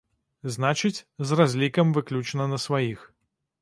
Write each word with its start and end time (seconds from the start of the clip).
Значыць, 0.55 1.05
з 1.33 1.39
разлікам 1.41 1.95
выключна 2.01 2.53
на 2.53 2.57
сваіх. 2.69 3.11